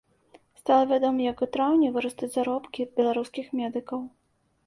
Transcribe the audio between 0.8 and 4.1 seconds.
вядома, як у траўні вырастуць заробкі беларускіх медыкаў.